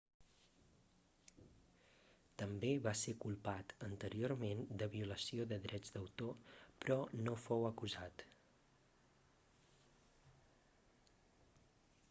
[2.41, 8.25] també va ser culpat anteriorment de violació de drets d'autor però no fou acusat